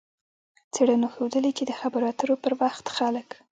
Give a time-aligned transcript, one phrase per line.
[0.73, 3.29] څېړنو ښودلې چې د خبرو اترو پر وخت خلک